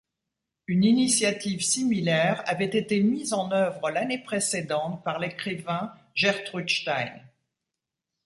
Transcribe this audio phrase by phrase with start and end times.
[0.65, 7.19] Une initiative similaire avait été mise en œuvre l'année précédente par l'écrivain Gertrude Stein.